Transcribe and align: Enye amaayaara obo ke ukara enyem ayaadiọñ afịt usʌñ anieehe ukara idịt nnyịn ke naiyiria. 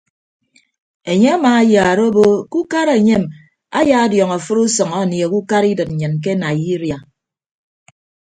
Enye 1.11 1.29
amaayaara 1.37 2.01
obo 2.09 2.25
ke 2.49 2.55
ukara 2.61 2.93
enyem 2.99 3.23
ayaadiọñ 3.79 4.31
afịt 4.37 4.57
usʌñ 4.65 4.89
anieehe 4.99 5.35
ukara 5.39 5.67
idịt 5.73 5.89
nnyịn 5.93 6.13
ke 6.23 6.31
naiyiria. 6.41 6.97